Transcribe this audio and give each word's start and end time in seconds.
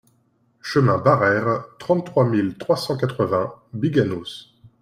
Chemin 0.63 0.97
Barreyres, 0.97 1.63
trente-trois 1.77 2.25
mille 2.27 2.57
trois 2.57 2.75
cent 2.75 2.97
quatre-vingts 2.97 3.53
Biganos 3.73 4.51